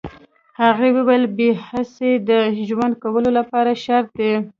هغه 0.61 0.87
وویل 0.97 1.23
بې 1.37 1.49
حسي 1.67 2.11
د 2.29 2.31
ژوند 2.67 2.93
کولو 3.03 3.29
لپاره 3.39 3.71
شرط 3.83 4.09
ده 4.19 4.31